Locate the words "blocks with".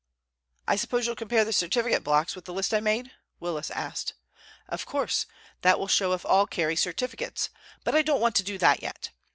2.03-2.45